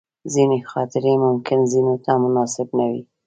ځینې 0.33 0.57
خاطرې 0.71 1.13
ممکن 1.25 1.59
ځینو 1.71 1.95
ته 2.03 2.11
مناسبې 2.23 2.73
نه 2.79 2.85
وي. 2.91 3.01